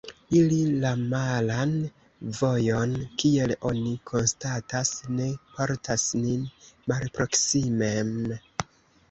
[0.37, 1.75] Iri la malan
[2.37, 6.49] vojon, kiel oni konstatas, ne portas nin
[6.95, 8.13] malproksimen.